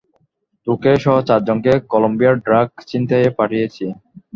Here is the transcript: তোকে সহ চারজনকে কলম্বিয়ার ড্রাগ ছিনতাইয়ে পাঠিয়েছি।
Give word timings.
তোকে 0.67 0.91
সহ 1.03 1.15
চারজনকে 1.27 1.71
কলম্বিয়ার 1.91 2.35
ড্রাগ 2.45 2.67
ছিনতাইয়ে 2.89 3.29
পাঠিয়েছি। 3.39 3.85